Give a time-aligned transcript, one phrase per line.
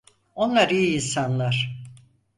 [0.35, 1.81] Onlar iyi insanlar.